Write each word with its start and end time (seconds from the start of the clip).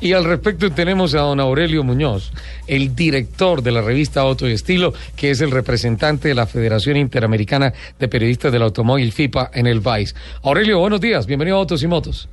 Y 0.00 0.14
al 0.14 0.24
respecto 0.24 0.70
tenemos 0.70 1.14
a 1.14 1.20
don 1.20 1.40
Aurelio 1.40 1.84
Muñoz, 1.84 2.32
el 2.66 2.94
director 2.94 3.62
de 3.62 3.70
la 3.70 3.82
revista 3.82 4.22
Auto 4.22 4.48
y 4.48 4.52
Estilo, 4.52 4.94
que 5.14 5.30
es 5.30 5.42
el 5.42 5.50
representante 5.50 6.28
de 6.28 6.34
la 6.34 6.46
Federación 6.46 6.96
Interamericana 6.96 7.74
de 7.98 8.08
Periodistas 8.08 8.50
del 8.50 8.62
Automóvil 8.62 9.12
FIPA 9.12 9.50
en 9.52 9.66
el 9.66 9.82
país. 9.82 10.14
Aurelio, 10.42 10.78
buenos 10.78 11.02
días, 11.02 11.26
bienvenido 11.26 11.58
a 11.58 11.60
Autos 11.60 11.82
y 11.82 11.86
Motos. 11.86 12.30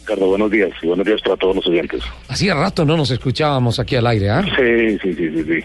Ricardo, 0.00 0.26
buenos 0.26 0.50
días 0.50 0.70
y 0.82 0.88
buenos 0.88 1.06
días 1.06 1.20
para 1.22 1.36
todos 1.36 1.54
los 1.54 1.66
oyentes. 1.68 2.02
Hacía 2.28 2.54
rato 2.54 2.84
no 2.84 2.96
nos 2.96 3.12
escuchábamos 3.12 3.78
aquí 3.78 3.94
al 3.94 4.06
aire, 4.08 4.30
¿ah? 4.30 4.42
Sí, 4.42 4.98
sí, 5.00 5.14
sí, 5.14 5.30
sí, 5.30 5.44
sí. 5.44 5.64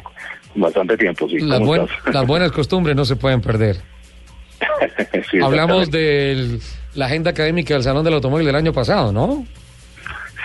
Bastante 0.54 0.96
tiempo, 0.98 1.28
sí. 1.28 1.40
Las, 1.40 2.28
buenas 2.28 2.52
costumbres 2.52 2.96
no 2.96 3.06
se 3.06 3.16
pueden 3.16 3.42
perder. 3.42 3.78
Sí, 5.32 5.40
Hablamos 5.42 5.90
de 5.90 6.60
la 6.94 7.06
agenda 7.06 7.32
académica 7.32 7.74
del 7.74 7.84
Salón 7.84 8.04
del 8.04 8.14
Automóvil 8.16 8.46
del 8.46 8.56
año 8.56 8.72
pasado, 8.72 9.12
¿no? 9.12 9.48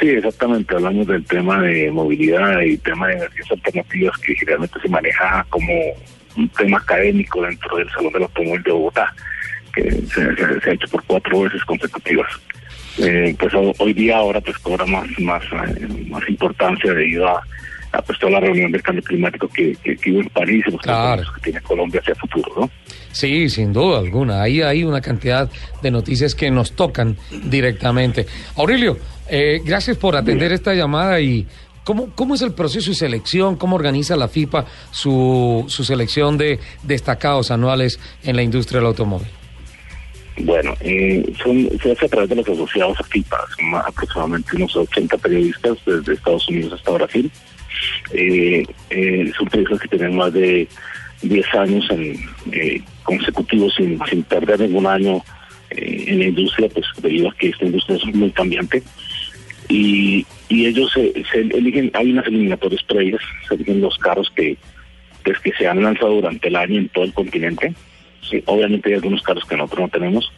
Sí, 0.00 0.08
exactamente. 0.10 0.74
Hablamos 0.74 1.06
del 1.06 1.24
tema 1.24 1.60
de 1.62 1.90
movilidad 1.90 2.60
y 2.60 2.76
tema 2.78 3.08
de 3.08 3.14
energías 3.14 3.50
alternativas 3.50 4.16
que 4.18 4.34
generalmente 4.36 4.80
se 4.80 4.88
maneja 4.88 5.44
como 5.50 5.72
un 6.36 6.48
tema 6.50 6.78
académico 6.78 7.42
dentro 7.42 7.76
del 7.78 7.90
Salón 7.90 8.12
del 8.12 8.22
Automóvil 8.22 8.62
de 8.62 8.70
Bogotá, 8.72 9.12
que 9.74 9.90
se, 9.90 10.70
ha 10.70 10.72
hecho 10.72 10.88
por 10.88 11.02
cuatro 11.04 11.40
veces 11.42 11.64
consecutivas. 11.64 12.30
Eh, 12.98 13.34
pues 13.38 13.52
ho- 13.54 13.74
hoy 13.78 13.92
día 13.92 14.18
ahora 14.18 14.40
pues 14.40 14.58
cobra 14.58 14.84
más 14.86 15.06
más 15.20 15.42
eh, 15.44 15.86
más 16.08 16.28
importancia 16.28 16.92
debido 16.92 17.28
a, 17.28 17.42
pues 18.06 18.18
toda 18.18 18.32
la 18.32 18.40
reunión 18.40 18.70
del 18.72 18.82
cambio 18.82 19.02
climático 19.02 19.48
que, 19.48 19.76
que, 19.82 19.96
que 19.96 20.10
hubo 20.12 20.20
en 20.20 20.28
París 20.28 20.64
y 20.66 20.70
los 20.70 20.80
Claro. 20.80 21.22
que 21.34 21.40
tiene 21.40 21.60
Colombia 21.60 22.00
hacia 22.00 22.12
el 22.12 22.18
futuro, 22.18 22.52
¿no? 22.60 22.70
Sí, 23.12 23.48
sin 23.48 23.72
duda 23.72 23.98
alguna. 23.98 24.42
Ahí 24.42 24.60
hay 24.62 24.84
una 24.84 25.00
cantidad 25.00 25.50
de 25.82 25.90
noticias 25.90 26.34
que 26.34 26.50
nos 26.50 26.72
tocan 26.72 27.16
directamente. 27.44 28.26
Aurelio, 28.56 28.98
eh, 29.28 29.60
gracias 29.64 29.96
por 29.96 30.14
atender 30.16 30.52
esta 30.52 30.74
llamada 30.74 31.20
y 31.20 31.46
¿cómo, 31.84 32.10
cómo 32.14 32.34
es 32.34 32.42
el 32.42 32.52
proceso 32.52 32.90
de 32.90 32.96
selección? 32.96 33.56
¿Cómo 33.56 33.76
organiza 33.76 34.14
la 34.16 34.28
FIPA 34.28 34.66
su, 34.90 35.64
su 35.68 35.84
selección 35.84 36.36
de 36.38 36.60
destacados 36.82 37.50
anuales 37.50 37.98
en 38.22 38.36
la 38.36 38.42
industria 38.42 38.78
del 38.80 38.88
automóvil? 38.88 39.28
Bueno, 40.40 40.74
eh, 40.80 41.24
son, 41.42 41.68
se 41.82 41.90
hace 41.90 42.06
a 42.06 42.08
través 42.08 42.28
de 42.28 42.36
los 42.36 42.48
asociados 42.48 43.00
a 43.00 43.02
FIPA, 43.04 43.38
son 43.56 43.74
aproximadamente 43.74 44.54
unos 44.54 44.76
80 44.76 45.16
periodistas 45.18 45.78
desde 45.84 46.12
Estados 46.12 46.48
Unidos 46.48 46.74
hasta 46.74 46.92
Brasil. 46.92 47.30
Eh, 48.12 48.64
eh, 48.90 49.32
son 49.36 49.46
periodistas 49.48 49.80
que 49.80 49.88
tienen 49.88 50.16
más 50.16 50.32
de 50.32 50.68
10 51.22 51.54
años 51.54 51.88
eh, 52.52 52.82
consecutivos 53.02 53.74
sin, 53.74 53.98
sin 54.06 54.22
perder 54.22 54.60
ningún 54.60 54.86
año 54.86 55.22
eh, 55.70 56.04
en 56.06 56.18
la 56.20 56.24
industria, 56.26 56.68
pues 56.68 56.86
debido 57.02 57.28
a 57.28 57.34
que 57.34 57.48
esta 57.48 57.64
industria 57.64 57.96
es 57.96 58.14
muy 58.14 58.30
cambiante. 58.30 58.82
Y, 59.68 60.24
y 60.48 60.66
ellos 60.66 60.92
se, 60.92 61.12
eligen, 61.32 61.90
hay 61.94 62.12
unas 62.12 62.26
eliminatorias 62.26 62.82
previas, 62.84 63.20
se 63.46 63.54
eligen 63.54 63.80
los 63.80 63.98
carros 63.98 64.30
que, 64.34 64.56
que 65.24 65.52
se 65.58 65.68
han 65.68 65.82
lanzado 65.82 66.14
durante 66.14 66.48
el 66.48 66.56
año 66.56 66.78
en 66.78 66.88
todo 66.88 67.04
el 67.04 67.12
continente. 67.12 67.74
Obviamente 68.46 68.88
hay 68.88 68.94
algunos 68.96 69.22
carros 69.22 69.44
que 69.44 69.56
nosotros 69.56 69.80
no 69.80 69.88
tenemos, 69.88 70.32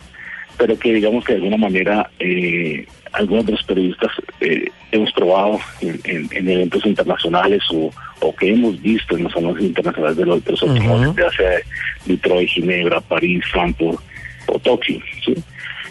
pero 0.58 0.78
que 0.78 0.94
digamos 0.94 1.24
que 1.24 1.34
de 1.34 1.38
alguna 1.38 1.56
manera 1.56 2.10
eh, 2.18 2.86
algunos 3.12 3.46
de 3.46 3.52
los 3.52 3.62
periodistas 3.64 4.10
eh, 4.40 4.69
probado 5.30 5.60
en, 5.80 6.00
en- 6.04 6.28
en 6.32 6.48
eventos 6.48 6.84
internacionales 6.86 7.62
o, 7.72 7.90
o 8.20 8.34
que 8.36 8.52
hemos 8.52 8.80
visto 8.82 9.16
en 9.16 9.24
los 9.24 9.32
salones 9.32 9.62
internacionales 9.62 10.16
de 10.16 10.26
los, 10.26 10.44
de 10.44 10.50
los 10.52 10.62
automóviles, 10.62 11.16
ya 11.16 11.30
sea 11.36 11.50
Detroit, 12.06 12.48
Ginebra, 12.48 13.00
París, 13.00 13.42
Frankfurt 13.52 14.00
o 14.46 14.58
Tokio. 14.58 15.00
¿sí? 15.24 15.34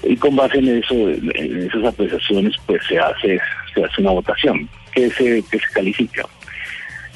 Y 0.04 0.16
con 0.18 0.36
base 0.36 0.58
en 0.60 0.78
eso, 0.84 0.94
en 0.94 1.32
en 1.36 1.68
esas 1.68 1.86
apreciaciones, 1.86 2.54
pues 2.66 2.82
se 2.88 2.98
hace 3.00 3.40
se 3.74 3.84
hace 3.84 4.02
una 4.02 4.12
votación 4.12 4.70
que 4.94 5.10
se 5.12 5.44
que 5.50 5.60
se 5.60 5.68
califica. 5.74 6.26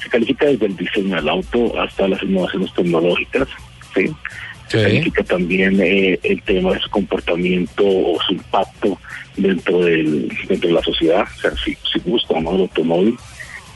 Se 0.02 0.08
califica 0.10 0.46
desde 0.46 0.66
el 0.66 0.76
diseño 0.76 1.16
del 1.16 1.28
auto 1.28 1.80
hasta 1.80 2.06
las 2.08 2.22
innovaciones 2.22 2.72
tecnológicas, 2.74 3.48
¿sí? 3.94 4.10
También 5.26 5.80
eh, 5.80 6.18
el 6.22 6.42
tema 6.42 6.72
de 6.72 6.80
su 6.80 6.90
comportamiento 6.90 7.84
o 7.84 8.18
su 8.26 8.32
impacto 8.32 8.98
dentro 9.36 9.80
del 9.84 10.28
dentro 10.48 10.68
de 10.68 10.74
la 10.74 10.82
sociedad, 10.82 11.26
o 11.36 11.40
sea, 11.40 11.50
si, 11.56 11.76
si 11.92 11.98
gusta 12.00 12.34
o 12.34 12.40
no 12.40 12.54
el 12.54 12.60
automóvil. 12.62 13.16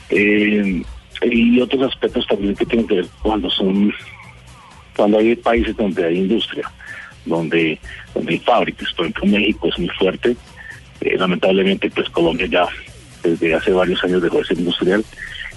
Eh, 0.09 0.83
y 1.21 1.61
otros 1.61 1.91
aspectos 1.91 2.25
también 2.27 2.55
que 2.55 2.65
tienen 2.65 2.87
que 2.87 2.95
ver 2.95 3.05
cuando 3.21 3.49
son 3.49 3.93
cuando 4.95 5.19
hay 5.19 5.35
países 5.35 5.75
donde 5.77 6.05
hay 6.05 6.17
industria, 6.17 6.69
donde, 7.25 7.79
donde 8.13 8.33
hay 8.33 8.39
fábricas, 8.39 8.91
por 8.93 9.05
ejemplo 9.05 9.25
México 9.27 9.69
es 9.69 9.79
muy 9.79 9.89
fuerte, 9.89 10.35
eh, 11.01 11.17
lamentablemente 11.17 11.89
pues 11.89 12.09
Colombia 12.09 12.47
ya 12.47 12.67
desde 13.23 13.53
hace 13.53 13.71
varios 13.71 14.03
años 14.03 14.21
dejó 14.21 14.39
de 14.39 14.45
ser 14.45 14.59
industrial 14.59 15.03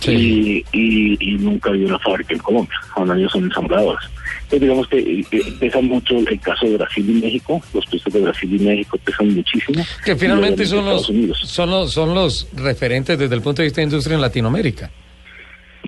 Sí. 0.03 0.65
y, 0.73 0.79
y, 0.79 1.17
y 1.21 1.39
nunca 1.39 1.71
había 1.71 1.87
una 1.87 1.99
fábrica 2.01 2.35
en 2.35 2.41
Colombia, 2.41 2.77
ahora 2.97 3.17
ellos 3.17 3.31
son 3.31 3.45
ensambladores. 3.45 4.05
Entonces 4.43 4.61
digamos 4.61 4.89
que 4.89 4.99
eh, 4.99 5.25
eh, 5.31 5.43
pesa 5.61 5.81
mucho 5.81 6.19
el 6.19 6.41
caso 6.41 6.67
de 6.67 6.77
Brasil 6.77 7.09
y 7.09 7.23
México, 7.23 7.63
los 7.73 7.87
países 7.87 8.13
de 8.13 8.21
Brasil 8.21 8.61
y 8.61 8.65
México 8.65 8.99
pesan 9.05 9.35
muchísimo. 9.35 9.85
Que 10.05 10.17
finalmente 10.17 10.67
son 10.67 10.85
los, 10.85 11.07
son, 11.35 11.71
los, 11.71 11.93
son 11.93 12.15
los 12.15 12.49
referentes 12.57 13.17
desde 13.19 13.35
el 13.35 13.43
punto 13.43 13.63
de 13.63 13.67
vista 13.67 13.81
de 13.81 13.85
industria 13.85 14.17
en 14.17 14.21
Latinoamérica. 14.21 14.91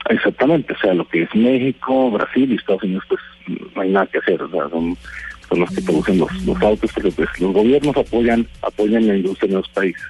Exactamente, 0.08 0.72
o 0.74 0.78
sea, 0.78 0.94
lo 0.94 1.06
que 1.08 1.22
es 1.22 1.34
México, 1.34 2.10
Brasil 2.10 2.52
y 2.52 2.56
Estados 2.56 2.82
Unidos, 2.84 3.04
pues 3.08 3.20
no 3.74 3.82
hay 3.82 3.90
nada 3.90 4.06
que 4.06 4.18
hacer, 4.18 4.40
o 4.42 4.50
sea, 4.50 4.68
son, 4.68 4.96
son 5.48 5.60
los 5.60 5.70
que 5.70 5.82
producen 5.82 6.18
los, 6.18 6.32
los 6.44 6.62
autos, 6.62 6.90
porque 6.92 7.10
pues 7.10 7.28
los 7.40 7.52
gobiernos 7.52 7.96
apoyan 7.96 8.46
apoyan 8.62 9.06
la 9.06 9.16
industria 9.16 9.48
en 9.48 9.54
los 9.56 9.68
países. 9.70 10.02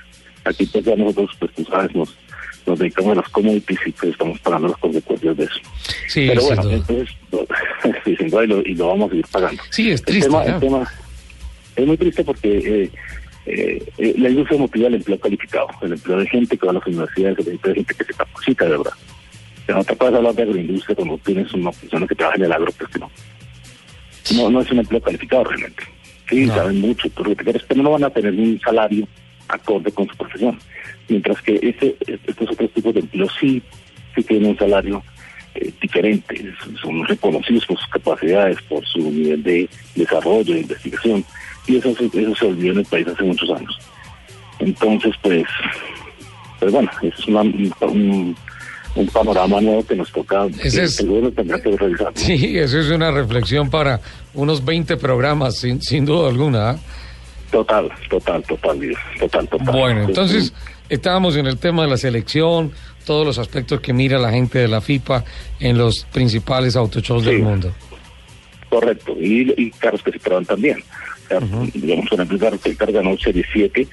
Aquí 0.44 0.66
pues 0.66 0.84
ya 0.84 0.94
nosotros, 0.94 1.30
pues 1.38 1.52
tú 1.52 1.64
sabes, 1.64 1.94
nos, 1.94 2.14
nos 2.66 2.78
dedicamos 2.78 3.12
a 3.12 3.20
las 3.20 3.28
commodities 3.30 3.80
y 3.86 3.92
pues 3.92 4.12
estamos 4.12 4.38
pagando 4.40 4.68
las 4.68 4.78
consecuencias 4.78 5.36
de 5.36 5.44
eso. 5.44 5.54
Sí, 6.08 6.26
Pero 6.28 6.42
bueno, 6.42 6.70
entonces, 6.70 7.08
sí, 8.04 8.16
sin 8.16 8.30
duda, 8.30 8.44
y 8.44 8.46
lo, 8.46 8.60
y 8.62 8.74
lo 8.74 8.88
vamos 8.88 9.06
a 9.06 9.10
seguir 9.10 9.26
pagando. 9.30 9.62
Sí, 9.70 9.90
es 9.90 10.00
El 10.00 10.06
triste. 10.06 10.26
tema, 10.28 10.44
¿no? 10.44 10.54
el 10.54 10.60
tema 10.60 10.92
es 11.76 11.86
muy 11.86 11.96
triste 11.96 12.24
porque 12.24 12.56
eh, 12.58 12.90
eh, 13.46 13.82
eh, 13.98 14.14
la 14.18 14.28
industria 14.30 14.58
motiva 14.58 14.88
el 14.88 14.94
empleo 14.94 15.18
calificado, 15.20 15.68
el 15.82 15.92
empleo 15.92 16.18
de 16.18 16.26
gente 16.28 16.56
que 16.56 16.66
va 16.66 16.70
a 16.72 16.74
las 16.74 16.86
universidades, 16.86 17.38
el 17.38 17.52
empleo 17.52 17.74
de 17.74 17.80
gente 17.80 17.94
que 17.94 18.04
se 18.04 18.14
capacita 18.14 18.64
de 18.64 18.70
verdad. 18.70 18.92
Pero 19.66 19.80
otra 19.80 19.96
cosa 19.96 20.10
es 20.12 20.16
hablar 20.16 20.34
de 20.34 20.42
agroindustria 20.42 20.94
cuando 20.96 21.18
tienes 21.18 21.52
una 21.54 21.72
persona 21.72 22.06
que 22.06 22.14
trabaja 22.14 22.36
en 22.36 22.44
el 22.44 22.52
agro, 22.52 22.72
pues 22.78 22.90
que 22.90 22.98
no. 22.98 23.10
No, 24.36 24.50
no 24.50 24.60
es 24.60 24.70
un 24.70 24.78
empleo 24.78 25.00
calificado 25.02 25.44
realmente. 25.44 25.82
Sí, 26.28 26.46
No. 26.46 26.54
saben 26.54 26.80
mucho, 26.80 27.08
quieras, 27.10 27.62
pero 27.68 27.82
no 27.82 27.90
van 27.90 28.04
a 28.04 28.10
tener 28.10 28.32
un 28.32 28.58
salario 28.64 29.06
acorde 29.48 29.90
con 29.92 30.06
su 30.08 30.16
profesión. 30.16 30.58
Mientras 31.08 31.40
que 31.42 31.58
este, 31.62 31.96
estos 32.26 32.50
otros 32.50 32.70
tipos 32.72 32.94
de 32.94 33.00
empleos 33.00 33.32
sí, 33.40 33.62
sí 34.14 34.22
tienen 34.22 34.50
un 34.50 34.58
salario 34.58 35.02
eh, 35.54 35.70
diferente, 35.80 36.52
son 36.82 37.04
reconocidos 37.06 37.66
por 37.66 37.78
sus 37.78 37.88
capacidades, 37.88 38.56
por 38.68 38.84
su 38.86 38.98
nivel 39.10 39.42
de 39.42 39.68
desarrollo, 39.94 40.54
de 40.54 40.60
investigación, 40.60 41.24
y 41.66 41.76
eso, 41.76 41.90
eso 41.90 42.34
se 42.34 42.46
olvidó 42.46 42.72
en 42.72 42.78
el 42.78 42.84
país 42.86 43.06
hace 43.06 43.22
muchos 43.22 43.50
años. 43.50 43.78
Entonces, 44.58 45.12
pues, 45.22 45.44
pues 46.60 46.72
bueno, 46.72 46.90
eso 47.02 47.14
es 47.18 47.26
una- 47.28 47.42
un, 47.42 48.36
un 48.96 49.06
panorama 49.08 49.60
nuevo 49.60 49.84
que 49.86 49.96
nos 49.96 50.10
toca, 50.12 50.46
Ese 50.46 50.78
que 50.78 50.84
es-. 50.84 50.96
Sí, 52.14 52.58
eso 52.58 52.78
es 52.80 52.88
una 52.90 53.10
reflexión 53.10 53.68
para 53.70 54.00
unos 54.34 54.64
20 54.64 54.96
programas, 54.96 55.58
sin, 55.58 55.82
sin 55.82 56.04
duda 56.04 56.28
alguna. 56.30 56.78
Total, 57.54 57.88
total, 58.10 58.42
total, 58.42 58.80
total, 59.20 59.48
total. 59.48 59.72
Bueno, 59.72 60.02
entonces 60.08 60.52
estábamos 60.88 61.36
en 61.36 61.46
el 61.46 61.56
tema 61.56 61.84
de 61.84 61.88
la 61.88 61.96
selección, 61.96 62.72
todos 63.06 63.24
los 63.24 63.38
aspectos 63.38 63.80
que 63.80 63.92
mira 63.92 64.18
la 64.18 64.32
gente 64.32 64.58
de 64.58 64.66
la 64.66 64.80
FIPA 64.80 65.24
en 65.60 65.78
los 65.78 66.04
principales 66.12 66.74
autoshows 66.74 67.22
Sí. 67.22 67.30
del 67.30 67.42
mundo. 67.42 67.72
Correcto, 68.68 69.14
y, 69.20 69.54
y 69.56 69.70
carros 69.70 70.02
que 70.02 70.10
se 70.10 70.18
prueban 70.18 70.44
también. 70.44 70.78
O 70.80 71.28
sea, 71.28 71.38
Digamos, 71.72 72.08
por 72.08 72.14
ejemplo, 72.18 72.34
el 72.36 72.40
carro 72.42 72.58
que 72.60 72.70
el 72.70 72.76
carro 72.76 72.92
ganó 72.92 73.16
Serie 73.18 73.44
7 73.52 73.86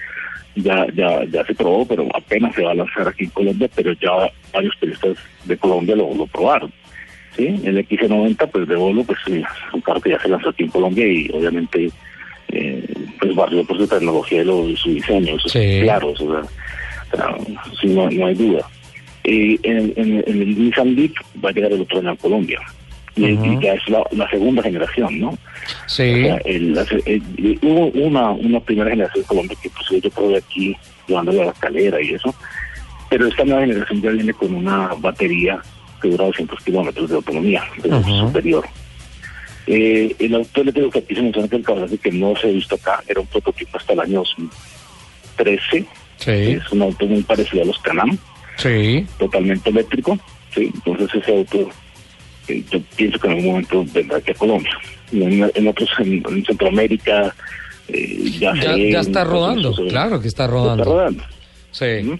ya, 0.55 0.87
ya, 0.95 1.23
ya 1.31 1.45
se 1.45 1.53
probó, 1.53 1.85
pero 1.85 2.07
apenas 2.15 2.55
se 2.55 2.63
va 2.63 2.71
a 2.71 2.73
lanzar 2.73 3.07
aquí 3.07 3.25
en 3.25 3.29
Colombia, 3.29 3.69
pero 3.75 3.93
ya 3.93 4.09
varios 4.51 4.75
periodistas 4.77 5.17
de 5.45 5.55
Colombia 5.55 5.95
lo, 5.95 6.15
lo 6.15 6.25
probaron. 6.25 6.73
¿sí? 7.37 7.45
El 7.63 7.77
XC90, 7.87 8.49
pues 8.49 8.67
de 8.67 8.75
Volvo, 8.75 9.03
pues 9.03 9.19
sí, 9.23 9.35
es 9.35 9.73
un 9.73 9.81
carro 9.81 10.01
que 10.01 10.09
ya 10.09 10.19
se 10.19 10.29
lanzó 10.29 10.49
aquí 10.49 10.63
en 10.63 10.69
Colombia 10.71 11.05
y 11.05 11.29
obviamente 11.31 11.91
eh, 12.51 12.85
pues 13.19 13.35
barrió 13.35 13.63
por 13.65 13.77
su 13.77 13.87
tecnología 13.87 14.41
y 14.41 14.45
lo- 14.45 14.75
su 14.77 14.89
diseño, 14.93 15.35
eso 15.35 15.49
Sí. 15.49 15.59
es 15.59 15.83
claro. 15.83 16.09
O 16.11 16.17
sea, 16.17 16.43
sí, 17.79 17.87
no, 17.87 18.09
no 18.09 18.25
hay 18.25 18.35
duda. 18.35 18.67
Eh, 19.23 19.57
en, 19.63 19.93
en- 19.95 20.23
en 20.25 20.41
el 20.41 20.57
Nissan 20.63 20.95
Leaf 20.95 21.11
va 21.43 21.49
a 21.49 21.53
llegar 21.53 21.71
el 21.71 21.81
otro 21.81 21.99
año 21.99 22.11
a 22.11 22.15
Colombia. 22.15 22.59
Y, 23.15 23.25
y 23.25 23.59
ya 23.61 23.73
es 23.73 23.87
la, 23.89 24.01
la 24.11 24.29
segunda 24.29 24.63
generación, 24.63 25.19
¿no? 25.19 25.37
Sí. 25.85 26.09
O 26.23 26.25
sea, 26.27 26.37
el- 26.45 26.73
la 26.73 26.85
se- 26.85 27.03
el- 27.05 27.21
y 27.37 27.59
hubo 27.61 27.87
una, 27.87 28.31
una 28.31 28.59
primera 28.61 28.89
generación 28.89 29.23
de 29.23 29.27
Colombia 29.27 29.57
que 29.61 29.69
pues, 29.69 30.01
yo 30.01 30.09
probé 30.09 30.37
aquí 30.37 30.75
llevándole 31.07 31.41
a 31.41 31.45
la 31.47 31.53
calera 31.53 32.01
y 32.01 32.13
eso, 32.13 32.33
pero 33.09 33.27
esta 33.27 33.43
nueva 33.43 33.61
generación 33.61 34.01
ya 34.01 34.11
viene 34.11 34.33
con 34.33 34.55
una 34.55 34.91
batería 34.99 35.59
que 36.01 36.07
dura 36.07 36.25
200 36.25 36.57
kilómetros 36.63 37.09
de 37.09 37.15
autonomía, 37.17 37.63
superior. 38.21 38.65
Eh, 39.67 40.15
el 40.19 40.35
auto 40.35 40.61
eléctrico 40.61 40.89
que 40.89 40.99
aquí 40.99 41.15
se 41.15 41.21
menciona 41.21 41.47
que 41.47 41.55
el 41.57 41.63
caballo 41.63 41.97
que 42.01 42.11
no 42.11 42.35
se 42.35 42.47
ha 42.47 42.51
visto 42.51 42.75
acá 42.75 43.03
era 43.07 43.21
un 43.21 43.27
prototipo 43.27 43.77
hasta 43.77 43.93
el 43.93 43.99
año 43.99 44.19
2013, 45.37 45.85
Sí. 46.17 46.31
es 46.31 46.71
un 46.71 46.81
auto 46.83 47.05
muy 47.05 47.21
parecido 47.23 47.63
a 47.63 47.65
los 47.65 47.79
Canam, 47.79 48.17
Sí. 48.57 49.05
totalmente 49.17 49.69
eléctrico, 49.69 50.19
¿sí? 50.53 50.71
entonces 50.73 51.09
ese 51.21 51.37
auto 51.37 51.69
eh, 52.47 52.63
yo 52.71 52.79
pienso 52.95 53.19
que 53.19 53.27
en 53.27 53.33
algún 53.33 53.45
momento 53.51 53.85
vendrá 53.93 54.17
aquí 54.17 54.31
a 54.31 54.33
Colombia. 54.35 54.71
En, 55.13 55.51
en 55.53 55.67
otros, 55.67 55.89
en, 55.99 56.23
en 56.27 56.45
Centroamérica, 56.45 57.33
eh, 57.87 58.17
ya, 58.39 58.53
Ya, 58.55 58.75
ya 58.77 58.99
está 58.99 59.23
rodando, 59.23 59.73
claro 59.89 60.19
que 60.21 60.27
está 60.27 60.45
Está 60.45 60.53
rodando. 60.53 60.83
rodando. 60.83 61.23
Sí. 61.71 61.85
¿Mm? 62.03 62.19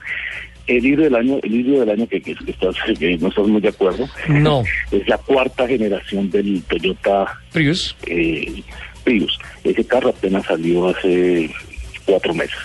El 0.67 0.85
híbrido 0.85 1.03
del 1.03 1.15
año, 1.15 1.39
el 1.43 1.53
híbrido 1.55 1.79
del 1.81 1.89
año 1.89 2.07
que, 2.07 2.21
que, 2.21 2.35
que 2.35 2.51
estás, 2.51 2.75
que 2.99 3.17
no 3.17 3.27
estás 3.29 3.47
muy 3.47 3.61
de 3.61 3.69
acuerdo, 3.69 4.07
No. 4.29 4.63
es 4.91 5.07
la 5.07 5.17
cuarta 5.17 5.67
generación 5.67 6.29
del 6.29 6.61
Toyota 6.63 7.39
Prius. 7.51 7.95
eh, 8.07 8.61
Prius. 9.03 9.37
Ese 9.63 9.83
carro 9.85 10.09
apenas 10.09 10.45
salió 10.45 10.89
hace 10.89 11.49
cuatro 12.05 12.33
meses. 12.33 12.57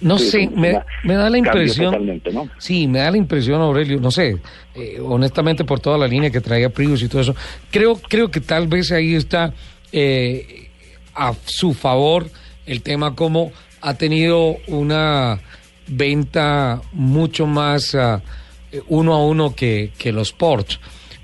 No 0.00 0.18
Sí, 0.18 0.30
sé, 0.30 0.50
me, 0.54 0.78
me 1.04 1.14
da 1.14 1.28
la 1.28 1.38
impresión. 1.38 1.86
Totalmente, 1.92 2.32
¿no? 2.32 2.48
Sí, 2.58 2.86
me 2.86 3.00
da 3.00 3.10
la 3.10 3.16
impresión, 3.16 3.60
Aurelio, 3.60 3.98
no 4.00 4.10
sé, 4.10 4.36
eh, 4.74 4.98
honestamente 5.02 5.64
por 5.64 5.80
toda 5.80 5.98
la 5.98 6.06
línea 6.06 6.30
que 6.30 6.40
traía 6.40 6.70
Prius 6.70 7.02
y 7.02 7.08
todo 7.08 7.20
eso, 7.20 7.34
creo, 7.70 7.96
creo 7.96 8.30
que 8.30 8.40
tal 8.40 8.68
vez 8.68 8.92
ahí 8.92 9.14
está 9.14 9.52
eh, 9.92 10.68
a 11.14 11.34
su 11.44 11.74
favor 11.74 12.28
el 12.66 12.82
tema 12.82 13.14
como 13.14 13.52
ha 13.80 13.94
tenido 13.94 14.56
una 14.68 15.40
venta 15.86 16.80
mucho 16.92 17.46
más 17.46 17.94
eh, 17.94 18.18
uno 18.88 19.14
a 19.14 19.24
uno 19.24 19.54
que, 19.54 19.90
que 19.98 20.12
los 20.12 20.32
Porsche, 20.32 20.78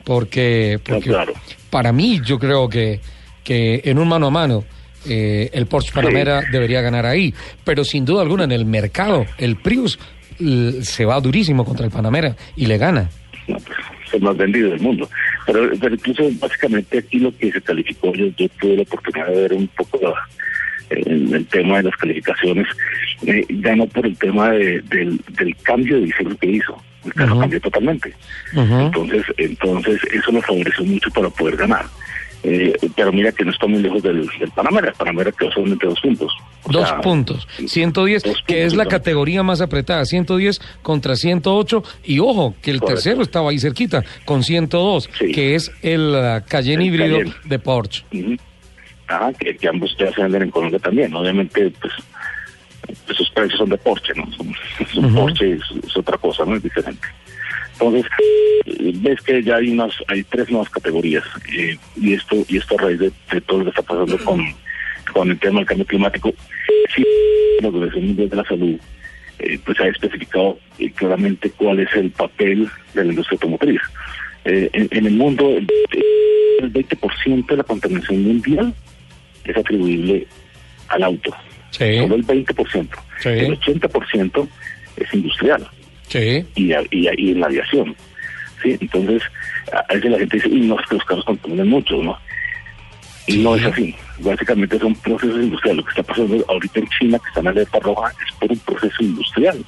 porque, 0.04 0.78
porque 0.84 1.10
claro. 1.10 1.32
para 1.70 1.92
mí 1.92 2.20
yo 2.24 2.38
creo 2.38 2.68
que, 2.68 3.00
que 3.44 3.82
en 3.84 3.98
un 3.98 4.08
mano 4.08 4.26
a 4.26 4.30
mano 4.30 4.64
eh, 5.08 5.50
el 5.52 5.66
Porsche 5.66 5.92
Panamera 5.92 6.42
debería 6.50 6.80
ganar 6.80 7.06
ahí, 7.06 7.34
pero 7.64 7.84
sin 7.84 8.04
duda 8.04 8.22
alguna 8.22 8.44
en 8.44 8.52
el 8.52 8.64
mercado 8.64 9.26
el 9.38 9.56
Prius 9.56 9.98
se 10.82 11.04
va 11.04 11.20
durísimo 11.20 11.64
contra 11.64 11.84
el 11.86 11.92
Panamera 11.92 12.34
y 12.56 12.66
le 12.66 12.78
gana. 12.78 13.08
no, 13.46 13.56
pues, 13.58 13.78
es 14.06 14.14
el 14.14 14.22
más 14.22 14.36
vendido 14.36 14.70
del 14.70 14.80
mundo. 14.80 15.08
Pero, 15.46 15.70
pero 15.80 15.94
incluso 15.94 16.24
básicamente 16.40 16.98
aquí 16.98 17.18
lo 17.18 17.36
que 17.36 17.50
se 17.52 17.60
calificó, 17.60 18.12
yo, 18.14 18.26
yo 18.36 18.48
tuve 18.60 18.76
la 18.76 18.82
oportunidad 18.82 19.26
de 19.28 19.40
ver 19.42 19.52
un 19.54 19.68
poco 19.68 19.98
la- 20.02 20.14
el, 20.92 21.34
el 21.34 21.46
tema 21.46 21.78
de 21.78 21.82
las 21.84 21.96
calificaciones, 21.96 22.66
eh, 23.26 23.44
ya 23.48 23.74
no 23.76 23.86
por 23.86 24.06
el 24.06 24.16
tema 24.16 24.50
de- 24.50 24.80
del, 24.82 25.20
del 25.36 25.56
cambio 25.62 25.96
de 25.96 26.06
diseño 26.06 26.36
que 26.38 26.50
hizo, 26.50 26.76
el 27.04 27.14
carro 27.14 27.38
cambió 27.40 27.60
totalmente. 27.60 28.14
Entonces, 28.54 29.22
entonces 29.38 30.00
eso 30.12 30.32
lo 30.32 30.40
favoreció 30.42 30.84
mucho 30.84 31.10
para 31.10 31.28
poder 31.30 31.56
ganar. 31.56 31.84
Eh, 32.44 32.72
pero 32.96 33.12
mira 33.12 33.30
que 33.30 33.44
no 33.44 33.52
está 33.52 33.68
muy 33.68 33.80
lejos 33.80 34.02
del, 34.02 34.26
del 34.40 34.50
Panamera, 34.50 34.88
el 34.88 34.94
Panamera 34.94 35.30
quedó 35.30 35.52
solamente 35.52 35.86
dos 35.86 36.00
puntos. 36.00 36.32
O 36.64 36.72
Dos 36.72 36.88
sea, 36.88 37.00
puntos, 37.00 37.46
110, 37.66 38.24
dos 38.24 38.42
que 38.44 38.64
es 38.64 38.74
la 38.74 38.82
¿no? 38.82 38.90
categoría 38.90 39.44
más 39.44 39.60
apretada, 39.60 40.04
110 40.04 40.60
contra 40.82 41.14
108, 41.14 41.84
y 42.02 42.18
ojo, 42.18 42.56
que 42.60 42.72
el 42.72 42.80
Correcto. 42.80 42.94
tercero 43.00 43.22
estaba 43.22 43.50
ahí 43.50 43.60
cerquita, 43.60 44.02
con 44.24 44.42
102, 44.42 45.08
Sí. 45.20 45.30
que 45.30 45.54
es 45.54 45.70
el 45.82 46.16
Cayenne 46.48 46.82
El 46.82 46.88
híbrido 46.88 47.18
Cayenne. 47.18 47.34
de 47.44 47.58
Porsche. 47.60 48.04
Ajá, 49.12 49.32
que, 49.34 49.54
que 49.56 49.68
ambos 49.68 49.94
ya 49.98 50.10
se 50.12 50.22
venden 50.22 50.42
en 50.42 50.50
Colombia 50.50 50.78
también. 50.78 51.14
Obviamente, 51.14 51.70
pues, 51.80 51.92
esos 53.10 53.30
precios 53.30 53.58
son 53.58 53.68
de 53.68 53.76
Porsche, 53.76 54.14
¿no? 54.14 54.26
Son. 54.32 55.14
Porsche 55.14 55.52
es, 55.52 55.62
es 55.84 55.96
otra 55.96 56.16
cosa, 56.16 56.44
¿no? 56.46 56.56
Es 56.56 56.62
diferente. 56.62 57.06
Entonces, 57.72 58.06
eh, 58.66 58.92
ves 58.96 59.20
que 59.20 59.42
ya 59.42 59.56
hay 59.56 59.70
unas, 59.70 59.92
hay 60.08 60.22
tres 60.24 60.50
nuevas 60.50 60.70
categorías, 60.70 61.24
eh, 61.54 61.76
y 61.96 62.14
esto, 62.14 62.36
y 62.48 62.56
esto 62.56 62.76
a 62.78 62.82
raíz 62.82 63.00
de, 63.00 63.12
de 63.30 63.40
todo 63.42 63.58
lo 63.58 63.64
que 63.64 63.70
está 63.70 63.82
pasando 63.82 64.16
con, 64.24 64.40
con 65.12 65.30
el 65.30 65.38
tema 65.38 65.60
del 65.60 65.66
cambio 65.66 65.86
climático. 65.86 66.32
Sí, 66.94 67.04
la 67.60 67.68
Organización 67.68 68.06
Mundial 68.06 68.28
de 68.30 68.36
la 68.36 68.44
Salud, 68.44 68.80
eh, 69.40 69.58
pues 69.64 69.80
ha 69.80 69.88
especificado 69.88 70.58
eh, 70.78 70.90
claramente 70.92 71.50
cuál 71.50 71.80
es 71.80 71.92
el 71.94 72.10
papel 72.10 72.68
de 72.94 73.04
la 73.04 73.10
industria 73.10 73.36
automotriz. 73.36 73.80
En, 74.44 74.88
en 74.90 75.06
el 75.06 75.14
mundo, 75.14 75.50
el, 75.50 75.68
el 76.60 76.72
20% 76.72 77.46
de 77.46 77.56
la 77.56 77.62
contaminación 77.62 78.24
mundial 78.24 78.74
es 79.44 79.56
atribuible 79.56 80.26
al 80.88 81.02
auto. 81.02 81.34
Sí, 81.70 81.98
Solo 81.98 82.16
el 82.16 82.26
20%. 82.26 82.88
Sí. 83.20 83.28
El 83.28 83.58
80% 83.58 84.48
es 84.96 85.14
industrial 85.14 85.68
sí, 86.08 86.44
y, 86.54 86.72
y, 86.90 87.30
en 87.30 87.40
la 87.40 87.46
aviación. 87.46 87.96
¿sí? 88.62 88.76
Entonces, 88.80 89.22
a 89.72 89.94
veces 89.94 90.10
la 90.10 90.18
gente 90.18 90.36
dice, 90.36 90.48
"Y 90.48 90.60
no, 90.60 90.78
es 90.78 90.86
que 90.86 90.96
los 90.96 91.04
carros 91.04 91.24
contaminan 91.24 91.68
mucho, 91.68 92.02
¿no? 92.02 92.18
Y 93.26 93.38
no 93.38 93.54
es 93.56 93.64
así. 93.64 93.94
Básicamente 94.18 94.78
son 94.78 94.94
procesos 94.96 95.40
industriales. 95.40 95.78
Lo 95.78 95.84
que 95.84 95.90
está 95.90 96.02
pasando 96.02 96.44
ahorita 96.48 96.80
en 96.80 96.88
China, 96.88 97.18
que 97.18 97.28
está 97.28 97.40
en 97.40 97.48
alerta 97.48 97.78
roja, 97.78 98.10
es 98.10 98.34
por 98.36 98.50
un 98.50 98.58
proceso 98.58 99.02
industrial. 99.02 99.64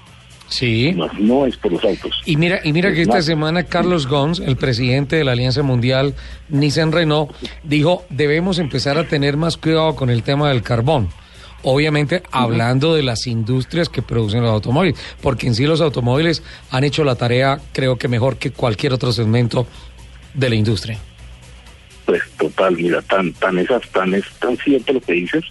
Sí. 0.54 0.92
No, 0.92 1.10
no 1.18 1.46
es 1.46 1.56
por 1.56 1.72
los 1.72 1.84
autos. 1.84 2.22
Y 2.24 2.36
mira, 2.36 2.60
y 2.64 2.72
mira 2.72 2.92
que 2.92 3.02
esta 3.02 3.22
semana 3.22 3.64
Carlos 3.64 4.06
Gons, 4.06 4.40
el 4.40 4.56
presidente 4.56 5.16
de 5.16 5.24
la 5.24 5.32
Alianza 5.32 5.62
Mundial 5.62 6.14
Nissan 6.48 6.92
Renault, 6.92 7.32
dijo 7.62 8.04
debemos 8.08 8.58
empezar 8.58 8.96
a 8.98 9.08
tener 9.08 9.36
más 9.36 9.56
cuidado 9.56 9.96
con 9.96 10.10
el 10.10 10.22
tema 10.22 10.48
del 10.48 10.62
carbón. 10.62 11.08
Obviamente 11.62 12.22
hablando 12.30 12.94
de 12.94 13.02
las 13.02 13.26
industrias 13.26 13.88
que 13.88 14.02
producen 14.02 14.42
los 14.42 14.50
automóviles, 14.50 15.00
porque 15.22 15.46
en 15.46 15.54
sí 15.54 15.64
los 15.64 15.80
automóviles 15.80 16.42
han 16.70 16.84
hecho 16.84 17.04
la 17.04 17.16
tarea 17.16 17.58
creo 17.72 17.96
que 17.96 18.06
mejor 18.06 18.36
que 18.36 18.50
cualquier 18.50 18.92
otro 18.92 19.12
segmento 19.12 19.66
de 20.34 20.50
la 20.50 20.54
industria. 20.56 20.98
Pues 22.04 22.22
total, 22.38 22.76
mira, 22.76 23.00
tan, 23.02 23.32
tan 23.32 23.58
es, 23.58 23.68
tan 23.92 24.12
es 24.12 24.24
tan 24.38 24.56
cierto 24.58 24.92
lo 24.92 25.00
que 25.00 25.14
dices, 25.14 25.42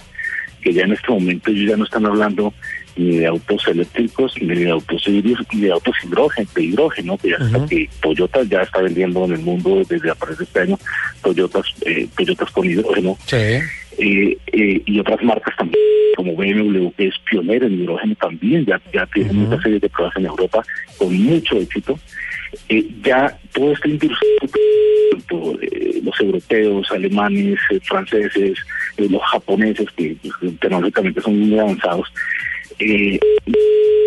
que 0.61 0.71
ya 0.71 0.83
en 0.83 0.93
este 0.93 1.11
momento 1.11 1.49
ellos 1.49 1.71
ya 1.71 1.77
no 1.77 1.83
están 1.83 2.05
hablando 2.05 2.53
ni 2.95 3.17
de 3.17 3.25
autos 3.25 3.67
eléctricos, 3.67 4.33
ni 4.41 4.55
de 4.55 4.69
autos 4.69 5.07
híbridos, 5.07 5.45
ni 5.53 5.61
de 5.61 5.71
autos 5.71 5.95
hidrógeno, 6.03 6.47
de 6.55 6.63
hidrógeno, 6.63 7.17
que 7.17 7.29
ya 7.29 7.37
está 7.37 7.57
Ujú. 7.57 7.67
que 7.67 7.89
Toyota 8.01 8.43
ya 8.43 8.61
está 8.61 8.81
vendiendo 8.81 9.25
en 9.25 9.31
el 9.33 9.39
mundo 9.39 9.81
desde 9.89 10.11
a 10.11 10.15
partir 10.15 10.37
de 10.37 10.43
este 10.43 10.59
año 10.59 10.77
Toyotas, 11.23 11.65
eh, 11.85 12.07
Toyotas 12.15 12.51
con 12.51 12.65
hidrógeno, 12.65 13.17
Sí. 13.25 13.35
eh, 13.37 14.37
eh, 14.47 14.81
y 14.85 14.99
otras 14.99 15.21
marcas 15.23 15.55
también, 15.57 15.79
como 16.15 16.35
BMW, 16.35 16.89
que 16.97 17.07
es 17.07 17.15
pionera 17.29 17.65
en 17.67 17.81
hidrógeno 17.81 18.15
también, 18.15 18.65
ya, 18.65 18.79
ya 18.93 19.05
tienen 19.07 19.37
Ujú. 19.37 19.53
una 19.53 19.61
serie 19.63 19.79
de 19.79 19.89
pruebas 19.89 20.15
en 20.17 20.25
Europa 20.25 20.63
con 20.97 21.15
mucho 21.15 21.57
éxito. 21.57 21.99
Eh, 22.69 22.85
ya 23.03 23.35
toda 23.51 23.73
esta 23.73 23.87
industria, 23.87 24.29
eh, 25.61 26.01
los 26.03 26.19
europeos, 26.19 26.91
alemanes, 26.91 27.57
eh, 27.71 27.79
franceses, 27.83 28.57
los 28.97 29.21
japoneses, 29.31 29.87
que 29.97 30.15
pues, 30.21 30.59
tecnológicamente 30.59 31.21
son 31.21 31.39
muy 31.39 31.57
avanzados, 31.59 32.07
eh, 32.79 33.19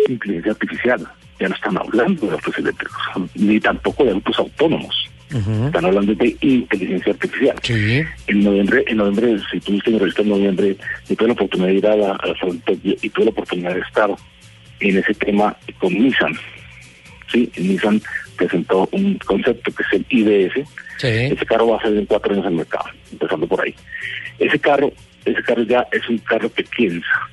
inteligencia 0.07 0.51
artificial, 0.51 1.07
ya 1.39 1.49
no 1.49 1.55
están 1.55 1.77
hablando 1.77 2.27
de 2.27 2.33
autos 2.33 2.57
eléctricos, 2.57 2.97
ni 3.35 3.59
tampoco 3.59 4.03
de 4.03 4.11
autos 4.11 4.39
autónomos, 4.39 5.09
están 5.29 5.83
hablando 5.85 6.15
de 6.15 6.35
inteligencia 6.39 7.11
artificial 7.11 7.55
Sí. 7.61 8.01
en 8.27 8.43
noviembre, 8.43 8.83
en 8.87 8.97
noviembre, 8.97 9.37
si 9.51 9.59
tuviste 9.59 9.91
mi 9.91 9.99
revista 9.99 10.21
en 10.21 10.29
noviembre, 10.29 10.77
yo 11.09 11.15
tuve 11.15 11.27
la 11.27 11.33
oportunidad 11.33 11.67
de 11.67 11.73
ir 11.75 11.87
a 11.87 11.95
la, 11.97 12.11
a 12.13 12.27
la 12.27 12.35
y 12.83 13.09
tuve 13.09 13.25
la 13.25 13.31
oportunidad 13.31 13.75
de 13.75 13.81
estar 13.81 14.09
en 14.79 14.97
ese 14.97 15.13
tema 15.15 15.55
con 15.79 15.93
Nissan. 15.93 16.33
Sí, 17.31 17.51
Nissan 17.57 18.01
presentó 18.37 18.87
un 18.93 19.17
concepto 19.25 19.69
que 19.71 19.83
es 19.83 19.93
el 19.93 20.05
IDS. 20.09 20.53
Sí. 20.97 21.07
Ese 21.07 21.45
carro 21.45 21.67
va 21.67 21.77
a 21.77 21.81
salir 21.81 21.99
en 21.99 22.05
cuatro 22.05 22.33
años 22.33 22.45
el 22.45 22.53
mercado, 22.53 22.85
empezando 23.11 23.47
por 23.47 23.61
ahí. 23.61 23.75
Ese 24.39 24.57
carro, 24.59 24.91
ese 25.25 25.43
carro 25.43 25.63
ya 25.63 25.85
es 25.91 26.07
un 26.07 26.19
carro 26.19 26.51
que 26.53 26.63
piensa. 26.63 27.29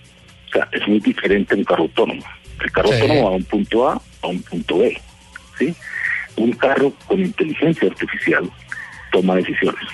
Sea, 0.55 0.69
es 0.73 0.87
muy 0.89 1.01
diferente 1.01 1.55
de 1.55 1.61
un 1.61 1.65
carro 1.65 1.83
autónomo. 1.83 2.23
El 2.63 2.71
carro 2.73 2.89
Sí. 2.89 2.95
autónomo 2.95 3.25
va 3.25 3.29
a 3.31 3.37
un 3.37 3.45
punto 3.45 3.89
A 3.91 4.01
a 4.23 4.27
un 4.29 4.41
punto 4.43 4.79
B. 4.79 4.99
¿sí? 5.59 5.75
Un 6.37 6.53
carro 6.53 6.93
con 7.07 7.21
inteligencia 7.21 7.89
artificial 7.89 8.51
toma 9.13 9.35
decisiones. 9.37 9.85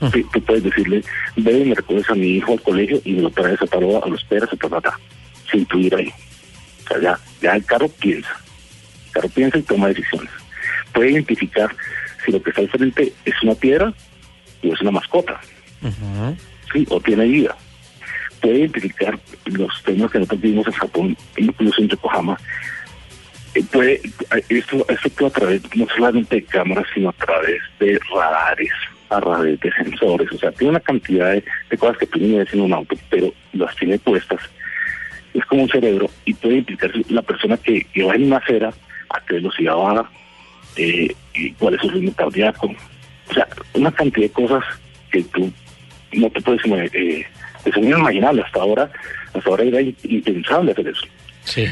Mm. 0.00 0.08
Sí, 0.08 0.26
tú 0.32 0.42
puedes 0.42 0.64
decirle, 0.64 1.04
ve 1.36 1.52
y 1.58 1.64
me 1.66 1.74
recoges 1.74 2.10
a 2.10 2.14
mi 2.14 2.26
hijo 2.36 2.52
al 2.52 2.60
colegio 2.62 3.00
y 3.04 3.12
me 3.12 3.22
lo 3.22 3.30
traes 3.30 3.62
a 3.62 3.66
tal 3.66 3.84
hora, 3.84 4.04
a 4.04 4.08
lo 4.08 4.16
esperas, 4.16 4.48
a 4.52 4.66
hora, 4.66 4.98
sin 5.50 5.64
tu 5.66 5.78
ir 5.78 5.94
ahí. 5.94 6.12
O 6.84 6.88
sea, 6.88 7.00
ya, 7.00 7.18
ya 7.40 7.56
el 7.56 7.64
carro 7.64 7.88
piensa. 7.88 8.30
El 9.06 9.12
carro 9.12 9.28
piensa 9.28 9.58
y 9.58 9.62
toma 9.62 9.88
decisiones. 9.88 10.30
Puede 10.92 11.12
identificar 11.12 11.74
si 12.24 12.32
lo 12.32 12.42
que 12.42 12.50
está 12.50 12.62
al 12.62 12.68
frente 12.70 13.12
es 13.24 13.34
una 13.42 13.54
piedra 13.54 13.92
o 14.64 14.72
es 14.74 14.80
una 14.80 14.90
mascota. 14.90 15.40
¿sí? 16.72 16.86
o 16.90 17.00
tiene 17.00 17.24
vida. 17.24 17.56
Puede 18.42 18.58
identificar 18.58 19.18
los 19.46 19.82
temas 19.84 20.10
que 20.10 20.18
nosotros 20.18 20.40
vimos 20.42 20.66
en 20.66 20.72
Japón, 20.74 21.16
incluso 21.36 21.80
en 21.80 21.88
Yokohama, 21.88 22.36
eh, 23.54 23.62
puede, 23.70 24.00
esto, 24.48 24.86
esto 24.88 25.26
a 25.26 25.30
través 25.30 25.62
no 25.76 25.86
solamente 25.94 26.36
de 26.36 26.44
cámaras, 26.44 26.86
sino 26.94 27.10
a 27.10 27.12
través 27.12 27.60
de 27.78 28.00
radares, 28.14 28.72
a 29.10 29.20
través 29.20 29.60
de 29.60 29.72
sensores, 29.72 30.32
o 30.32 30.38
sea, 30.38 30.50
tiene 30.52 30.70
una 30.70 30.80
cantidad 30.80 31.32
de, 31.32 31.78
cosas 31.78 31.98
que 31.98 32.06
tú 32.06 32.18
ni 32.18 32.38
ves 32.38 32.52
en 32.54 32.62
un 32.62 32.72
auto, 32.72 32.96
pero 33.10 33.32
las 33.52 33.76
tiene 33.76 33.98
puestas. 33.98 34.40
Es 35.34 35.44
como 35.46 35.62
un 35.62 35.68
cerebro 35.68 36.10
y 36.24 36.34
puede 36.34 36.56
implicar 36.58 36.90
la 37.08 37.22
persona 37.22 37.56
que, 37.58 37.86
va 38.02 38.14
en 38.14 38.24
una 38.24 38.38
acera, 38.38 38.72
a 39.10 39.20
qué 39.26 39.34
velocidad 39.34 39.76
va, 39.76 40.10
eh, 40.76 41.14
y 41.34 41.52
cuál 41.52 41.74
es 41.74 41.80
su 41.82 41.90
ritmo 41.90 42.12
cardíaco. 42.14 42.74
O 43.28 43.34
sea, 43.34 43.46
una 43.74 43.92
cantidad 43.92 44.26
de 44.26 44.32
cosas 44.32 44.64
que 45.10 45.22
tú 45.24 45.52
no 46.12 46.30
te 46.30 46.40
puedes 46.40 46.62
eh, 46.94 47.26
es 47.64 47.76
inimaginable 47.76 48.42
hasta 48.42 48.60
ahora, 48.60 48.90
hasta 49.34 49.50
ahora 49.50 49.64
era 49.64 49.80
impensable 49.80 50.72
hacer 50.72 50.88
eso. 50.88 51.06
Sí. 51.44 51.66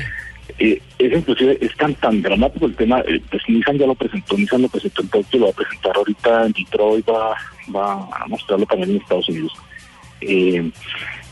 Eh, 0.59 0.81
es 0.99 1.13
inclusive, 1.13 1.59
es 1.61 1.75
tan 1.77 1.95
tan 1.95 2.23
dramático 2.23 2.67
el 2.67 2.75
tema, 2.75 3.01
eh, 3.07 3.21
pues 3.31 3.43
Nissan 3.49 3.79
ya 3.79 3.87
lo 3.87 3.95
presentó, 3.95 4.37
Nissan 4.37 4.63
lo 4.63 4.69
presentó 4.69 5.03
en 5.03 5.09
Tokio, 5.09 5.41
lo 5.41 5.47
va 5.47 5.53
a 5.53 5.55
presentar 5.55 5.97
ahorita 5.97 6.47
en 6.47 6.53
Detroit, 6.53 7.09
va, 7.09 7.37
va 7.75 8.09
a 8.17 8.27
mostrarlo 8.27 8.67
también 8.67 8.91
en 8.91 8.97
Estados 8.97 9.29
Unidos. 9.29 9.53
Eh, 10.21 10.71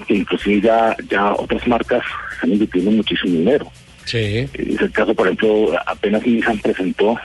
que 0.06 0.14
inclusive 0.14 0.60
ya, 0.60 0.96
ya 1.10 1.32
otras 1.32 1.66
marcas 1.66 2.02
están 2.32 2.52
invirtiendo 2.52 2.90
muchísimo 2.90 3.38
dinero. 3.38 3.70
Sí. 4.04 4.48
Es 4.54 4.80
el 4.80 4.92
caso, 4.92 5.14
por 5.14 5.26
ejemplo, 5.26 5.72
apenas 5.86 6.26
Nissan 6.26 6.58
presentó, 6.58 7.18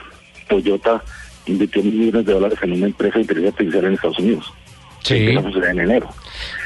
Toyota 0.48 1.02
invirtió 1.46 1.82
millones 1.82 2.26
de 2.26 2.32
dólares 2.32 2.58
en 2.62 2.72
una 2.72 2.86
empresa 2.86 3.14
de 3.14 3.22
inteligencia 3.22 3.50
artificial 3.50 3.84
en 3.84 3.94
Estados 3.94 4.18
Unidos. 4.18 4.52
Sí. 5.04 5.28
en 5.28 5.78
enero. 5.78 6.08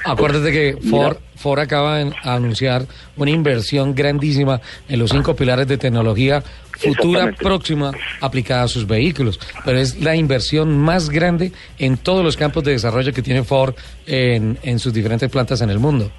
Acuérdate 0.05 0.53
que 0.53 0.79
Ford, 0.89 1.19
Ford 1.37 1.59
acaba 1.59 1.99
de 1.99 2.13
anunciar 2.23 2.87
una 3.17 3.31
inversión 3.31 3.95
grandísima 3.95 4.61
en 4.89 5.01
los 5.01 5.11
cinco 5.11 5.35
pilares 5.37 5.67
de 5.67 5.77
tecnología 5.77 6.43
futura 6.79 7.33
próxima 7.33 7.91
aplicada 8.21 8.63
a 8.63 8.69
sus 8.69 8.87
vehículos, 8.87 9.41
pero 9.65 9.79
es 9.79 10.01
la 10.01 10.15
inversión 10.15 10.79
más 10.79 11.11
grande 11.11 11.53
en 11.79 11.97
todos 11.97 12.25
los 12.25 12.37
campos 12.37 12.63
de 12.65 12.73
desarrollo 12.73 13.13
que 13.13 13.23
tiene 13.23 13.43
Ford 13.43 13.75
en, 14.07 14.57
en 14.63 14.79
sus 14.79 14.93
diferentes 14.93 15.29
plantas 15.29 15.61
en 15.61 15.71
el 15.71 15.81
mundo. 15.81 16.11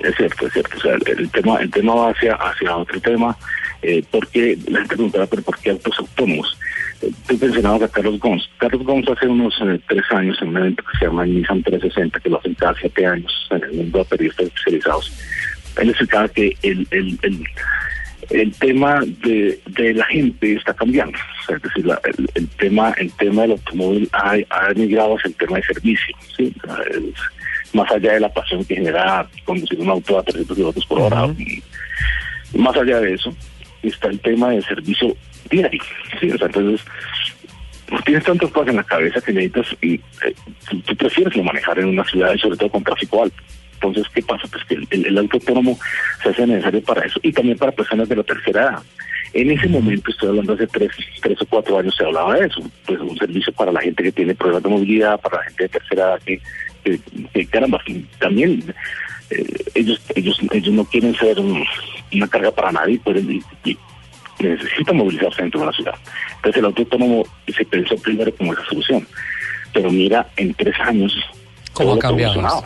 Es 0.00 0.16
cierto, 0.16 0.46
es 0.48 0.52
cierto. 0.52 0.76
O 0.76 0.80
sea, 0.80 0.94
el, 0.94 1.30
tema, 1.30 1.58
el 1.60 1.70
tema 1.70 1.94
va 1.94 2.10
hacia, 2.10 2.34
hacia 2.34 2.76
otro 2.76 3.00
tema, 3.00 3.36
eh, 3.82 4.02
porque 4.10 4.58
la 4.68 4.80
gente 4.80 4.96
preguntaba, 4.96 5.26
pero 5.26 5.42
¿por 5.42 5.58
qué 5.60 5.70
autos 5.70 5.96
autónomos? 5.98 6.58
Estoy 7.02 7.38
mencionando 7.38 7.84
a 7.84 7.88
Carlos 7.88 8.18
Gons. 8.20 8.48
Carlos 8.58 8.82
Gons 8.84 9.08
hace 9.08 9.26
unos 9.26 9.54
eh, 9.62 9.80
tres 9.88 10.04
años 10.10 10.38
en 10.40 10.48
un 10.48 10.58
evento 10.58 10.84
que 10.84 10.98
se 10.98 11.06
llama 11.06 11.26
Nissan 11.26 11.62
360, 11.62 12.20
que 12.20 12.30
lo 12.30 12.38
hacen 12.38 12.54
cada 12.54 12.74
siete 12.74 13.06
años 13.06 13.32
en 13.50 13.62
el 13.64 13.72
mundo 13.72 13.98
de 13.98 14.04
periodistas 14.04 14.46
especializados. 14.46 15.12
Él 15.80 15.88
explicaba 15.90 16.28
que 16.28 16.56
el, 16.62 16.86
el, 16.90 17.18
el, 17.22 17.44
el 18.30 18.52
tema 18.54 19.00
de, 19.24 19.58
de, 19.66 19.94
la 19.94 20.04
gente 20.06 20.54
está 20.54 20.74
cambiando. 20.74 21.18
O 21.18 21.46
sea, 21.46 21.56
es 21.56 21.62
decir, 21.62 21.86
el, 22.34 22.48
tema 22.48 22.94
el 22.98 23.12
tema 23.14 23.42
del 23.42 23.52
automóvil 23.52 24.08
ha, 24.12 24.36
ha 24.50 24.74
migrado 24.74 25.16
hacia 25.16 25.28
el 25.28 25.34
tema 25.34 25.56
de 25.56 25.62
servicio. 25.64 26.16
¿sí? 26.36 26.54
más 27.72 27.90
allá 27.90 28.12
de 28.12 28.20
la 28.20 28.28
pasión 28.28 28.64
que 28.64 28.76
genera 28.76 29.26
conducir 29.44 29.80
un 29.80 29.88
auto 29.88 30.18
a 30.18 30.22
300 30.22 30.54
kilómetros 30.54 30.86
por 30.86 31.00
hora. 31.00 31.34
Más 32.54 32.76
allá 32.76 33.00
de 33.00 33.14
eso, 33.14 33.34
está 33.88 34.08
el 34.08 34.20
tema 34.20 34.50
del 34.50 34.64
servicio 34.64 35.16
diario. 35.50 35.82
¿sí? 36.20 36.30
O 36.30 36.38
sea, 36.38 36.46
entonces, 36.46 36.86
tienes 38.04 38.24
tantas 38.24 38.50
cosas 38.50 38.70
en 38.70 38.76
la 38.76 38.84
cabeza 38.84 39.20
que 39.20 39.32
necesitas, 39.32 39.76
y 39.80 39.94
eh, 39.94 40.34
tú, 40.86 40.96
prefieres 40.96 41.36
lo 41.36 41.44
manejar 41.44 41.78
en 41.78 41.88
una 41.88 42.04
ciudad 42.04 42.34
y 42.34 42.38
sobre 42.38 42.56
todo 42.56 42.70
con 42.70 42.84
tráfico 42.84 43.22
alto. 43.22 43.42
Entonces, 43.74 44.04
¿qué 44.14 44.22
pasa? 44.22 44.46
Pues 44.50 44.64
que 44.64 44.74
el, 44.74 45.06
el, 45.06 45.18
auto 45.18 45.38
autónomo 45.38 45.78
se 46.22 46.28
hace 46.28 46.46
necesario 46.46 46.82
para 46.82 47.04
eso 47.04 47.18
y 47.22 47.32
también 47.32 47.58
para 47.58 47.72
personas 47.72 48.08
de 48.08 48.16
la 48.16 48.22
tercera 48.22 48.62
edad. 48.62 48.82
En 49.34 49.50
ese 49.50 49.66
momento, 49.66 50.10
estoy 50.10 50.28
hablando 50.28 50.52
hace 50.52 50.66
tres, 50.66 50.90
tres 51.22 51.40
o 51.40 51.46
cuatro 51.46 51.78
años, 51.78 51.94
se 51.96 52.04
hablaba 52.04 52.36
de 52.36 52.46
eso, 52.46 52.60
pues 52.86 53.00
un 53.00 53.16
servicio 53.16 53.52
para 53.54 53.72
la 53.72 53.80
gente 53.80 54.02
que 54.02 54.12
tiene 54.12 54.34
problemas 54.34 54.62
de 54.62 54.68
movilidad, 54.68 55.20
para 55.20 55.38
la 55.38 55.44
gente 55.44 55.62
de 55.64 55.68
tercera 55.70 56.02
edad 56.02 56.22
que, 56.22 56.40
que, 57.32 57.46
caramba, 57.46 57.82
también 58.18 58.62
eh, 59.30 59.46
ellos 59.74 60.00
ellos 60.14 60.38
ellos 60.52 60.74
no 60.74 60.84
quieren 60.84 61.14
ser 61.14 61.38
una 62.16 62.28
carga 62.28 62.50
para 62.50 62.72
nadie, 62.72 62.98
pueden, 62.98 63.30
y, 63.30 63.78
necesita 64.38 64.92
movilizarse 64.92 65.42
dentro 65.42 65.60
de 65.60 65.66
la 65.66 65.72
ciudad. 65.72 65.94
Entonces 66.36 66.58
el 66.58 66.64
auto 66.64 66.82
autónomo 66.82 67.24
se 67.46 67.64
pensó 67.64 67.96
primero 67.96 68.34
como 68.34 68.52
esa 68.52 68.64
solución. 68.64 69.06
Pero 69.72 69.90
mira, 69.90 70.28
en 70.36 70.52
tres 70.54 70.74
años... 70.80 71.16
¿Cómo 71.72 71.94
ha 71.94 71.98
cambiado? 71.98 72.64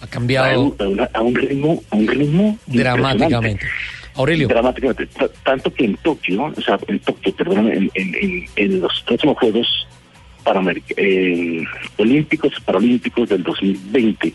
Ha 0.00 0.06
cambiado... 0.08 0.76
A 1.14 1.22
un, 1.22 1.34
ritmo, 1.34 1.82
a 1.90 1.96
un 1.96 2.06
ritmo 2.06 2.58
dramáticamente. 2.66 3.66
Aurelio. 4.14 4.48
Dramáticamente. 4.48 5.08
tanto 5.44 5.72
que 5.72 5.84
en 5.84 5.96
Tokio, 5.96 6.52
o 6.56 6.60
sea, 6.60 6.78
en 6.88 6.98
Tokio, 7.00 7.34
perdón, 7.34 7.68
en, 7.72 7.90
en, 7.94 8.46
en, 8.56 8.80
los 8.80 9.02
próximos 9.06 9.38
Juegos 9.38 9.86
eh, 10.96 11.64
Olímpicos 11.96 12.52
y 12.56 12.60
Paralímpicos 12.62 13.28
del 13.28 13.42
2020, 13.42 14.34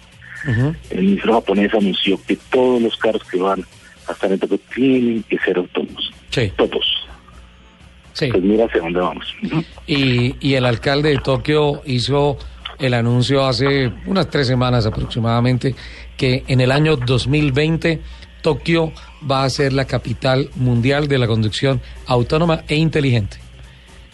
el 0.91 1.01
ministro 1.01 1.33
japonés 1.33 1.73
anunció 1.73 2.19
que 2.25 2.37
todos 2.51 2.81
los 2.81 2.95
carros 2.97 3.23
que 3.23 3.37
van 3.37 3.65
hasta 4.07 4.27
el 4.27 4.39
que 4.39 4.57
tienen 4.73 5.23
que 5.23 5.37
ser 5.39 5.57
autónomos. 5.57 6.11
Sí. 6.29 6.51
Todos. 6.55 7.07
Sí. 8.13 8.29
Pues 8.31 8.43
mira 8.43 8.65
hacia 8.65 8.81
dónde 8.81 8.99
vamos. 8.99 9.35
Y, 9.87 10.35
y 10.39 10.53
el 10.53 10.65
alcalde 10.65 11.09
de 11.09 11.17
Tokio 11.17 11.81
hizo 11.85 12.37
el 12.79 12.93
anuncio 12.93 13.45
hace 13.45 13.91
unas 14.05 14.29
tres 14.29 14.47
semanas 14.47 14.85
aproximadamente 14.85 15.75
que 16.17 16.43
en 16.47 16.61
el 16.61 16.71
año 16.71 16.95
2020 16.95 18.01
Tokio 18.41 18.91
va 19.29 19.43
a 19.43 19.49
ser 19.49 19.73
la 19.73 19.85
capital 19.85 20.49
mundial 20.55 21.07
de 21.07 21.17
la 21.17 21.27
conducción 21.27 21.81
autónoma 22.05 22.63
e 22.67 22.75
inteligente. 22.75 23.37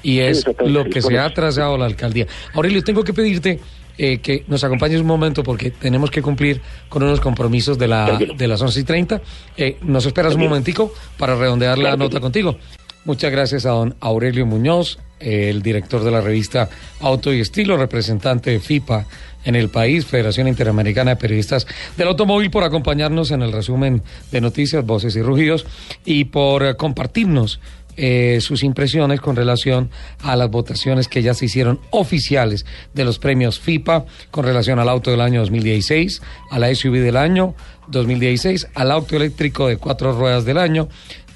Y 0.04 0.20
es 0.20 0.46
lo 0.66 0.86
que 0.86 1.02
se 1.02 1.20
ha 1.20 1.32
trazado 1.32 1.78
la 1.78 1.86
alcaldía. 1.86 2.26
Aurelio, 2.54 2.84
tengo 2.84 3.04
que 3.04 3.14
pedirte 3.14 3.60
eh, 3.98 4.20
que 4.20 4.44
nos 4.48 4.64
acompañes 4.64 5.00
un 5.02 5.08
momento 5.08 5.44
porque 5.44 5.72
tenemos 5.72 6.12
que 6.12 6.22
cumplir 6.22 6.62
con 6.90 7.04
unos 7.04 7.20
compromisos 7.20 7.78
de, 7.78 7.88
la, 7.88 8.18
de 8.18 8.48
las 8.48 8.62
11 8.62 8.80
y 8.80 8.84
30. 8.84 9.22
Eh, 9.58 9.78
nos 9.82 10.06
esperas 10.06 10.36
un 10.36 10.42
momentico 10.42 10.94
para 11.18 11.36
redondear 11.36 11.78
la 11.78 11.96
nota 11.96 12.20
contigo. 12.20 12.58
Muchas 13.04 13.32
gracias 13.32 13.66
a 13.66 13.72
don 13.72 13.96
Aurelio 14.00 14.46
Muñoz, 14.46 15.00
el 15.20 15.64
director 15.64 16.04
de 16.04 16.12
la 16.12 16.22
revista 16.22 16.70
Auto 17.00 17.34
y 17.34 17.40
Estilo, 17.40 17.76
representante 17.76 18.52
de 18.52 18.60
FIPA 18.60 19.08
en 19.44 19.56
el 19.56 19.70
país, 19.70 20.06
Federación 20.06 20.48
Interamericana 20.48 21.12
de 21.12 21.16
Periodistas 21.18 21.66
del 21.98 22.10
Automóvil, 22.10 22.52
por 22.52 22.64
acompañarnos 22.64 23.32
en 23.32 23.42
el 23.42 23.52
resumen 23.52 24.04
de 24.32 24.42
noticias, 24.42 24.86
voces 24.86 25.16
y 25.16 25.22
rugidos 25.24 25.66
y 26.06 26.26
por 26.26 26.64
eh, 26.64 26.76
compartirnos 26.76 27.60
eh, 27.98 28.40
sus 28.42 28.64
impresiones 28.64 29.20
con 29.22 29.36
relación 29.36 29.90
a 30.22 30.36
las 30.36 30.50
votaciones 30.50 31.08
que 31.08 31.22
ya 31.22 31.34
se 31.34 31.46
hicieron 31.46 31.80
oficiales 31.90 32.66
de 32.94 33.04
los 33.04 33.20
premios 33.20 33.60
FIPA 33.60 34.06
con 34.32 34.46
relación 34.46 34.80
al 34.80 34.90
auto 34.90 35.12
del 35.12 35.22
año 35.22 35.42
2016, 35.42 36.22
a 36.50 36.60
la 36.60 36.74
SUV 36.74 37.00
del 37.00 37.18
año 37.18 37.56
2016, 37.88 38.70
al 38.76 38.92
auto 38.92 39.16
eléctrico 39.16 39.68
de 39.68 39.78
cuatro 39.78 40.14
ruedas 40.14 40.46
del 40.46 40.58
año, 40.58 40.88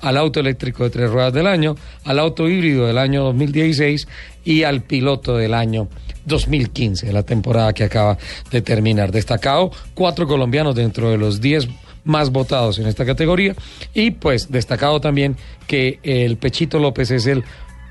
al 0.01 0.17
auto 0.17 0.39
eléctrico 0.39 0.83
de 0.83 0.89
tres 0.89 1.09
ruedas 1.09 1.33
del 1.33 1.47
año, 1.47 1.75
al 2.03 2.19
auto 2.19 2.47
híbrido 2.47 2.85
del 2.87 2.97
año 2.97 3.23
2016 3.23 4.07
y 4.43 4.63
al 4.63 4.81
piloto 4.81 5.35
del 5.35 5.53
año 5.53 5.89
2015, 6.25 7.11
la 7.11 7.23
temporada 7.23 7.73
que 7.73 7.83
acaba 7.83 8.17
de 8.51 8.61
terminar. 8.61 9.11
Destacado 9.11 9.71
cuatro 9.93 10.27
colombianos 10.27 10.75
dentro 10.75 11.09
de 11.09 11.17
los 11.17 11.41
diez 11.41 11.67
más 12.05 12.31
votados 12.31 12.79
en 12.79 12.87
esta 12.87 13.05
categoría. 13.05 13.55
Y 13.93 14.11
pues 14.11 14.51
destacado 14.51 15.01
también 15.01 15.35
que 15.67 15.99
el 16.03 16.37
Pechito 16.37 16.79
López 16.79 17.11
es 17.11 17.27
el 17.27 17.43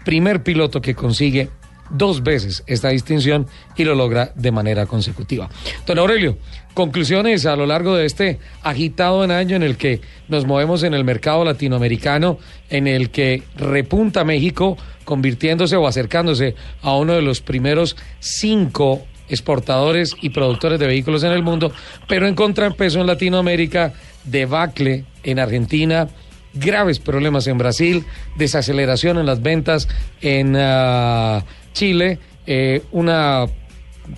primer 0.05 0.43
piloto 0.43 0.81
que 0.81 0.95
consigue 0.95 1.51
dos 1.91 2.23
veces 2.23 2.65
esta 2.67 2.89
distinción 2.89 3.47
y 3.77 3.85
lo 3.85 3.95
logra 3.95 4.33
de 4.35 4.51
manera 4.51 4.87
consecutiva. 4.87 5.51
Don 5.87 5.99
Aurelio, 5.99 6.39
conclusiones 6.73 7.47
a 7.47 7.57
lo 7.57 7.67
largo 7.67 7.95
de 7.95 8.07
este 8.07 8.39
agitado 8.63 9.23
año 9.23 9.57
en 9.57 9.63
el 9.63 9.77
que 9.77 10.01
nos 10.29 10.47
movemos 10.47 10.83
en 10.83 10.95
el 10.95 11.05
mercado 11.05 11.45
latinoamericano, 11.45 12.39
en 12.71 12.87
el 12.87 13.11
que 13.11 13.43
repunta 13.57 14.25
México 14.25 14.77
convirtiéndose 15.05 15.77
o 15.77 15.87
acercándose 15.87 16.55
a 16.81 16.97
uno 16.97 17.13
de 17.15 17.23
los 17.23 17.41
primeros 17.41 17.97
cinco 18.19 19.05
exportadores 19.29 20.15
y 20.21 20.31
productores 20.31 20.79
de 20.79 20.87
vehículos 20.87 21.25
en 21.25 21.33
el 21.33 21.43
mundo, 21.43 21.73
pero 22.09 22.27
en 22.27 22.35
contrapeso 22.35 23.01
en 23.01 23.07
Latinoamérica, 23.07 23.93
debacle 24.25 25.05
en 25.23 25.39
Argentina, 25.39 26.09
graves 26.55 26.99
problemas 26.99 27.47
en 27.47 27.59
Brasil, 27.59 28.05
desaceleración 28.37 29.19
en 29.19 29.27
las 29.27 29.43
ventas 29.43 29.89
en 30.21 30.57
ah, 30.57 31.45
Chile, 31.73 32.19
eh, 32.47 32.83
una 32.93 33.47